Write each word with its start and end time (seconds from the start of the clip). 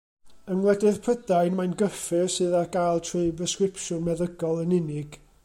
Yng 0.53 0.55
Ngwledydd 0.61 0.95
Prydain 1.07 1.59
mae'n 1.59 1.75
gyffur 1.81 2.33
sydd 2.37 2.57
ar 2.61 2.73
gael 2.77 3.05
trwy 3.11 3.23
bresgripsiwn 3.43 4.05
meddygol 4.09 4.65
yn 4.65 4.77
unig. 4.81 5.21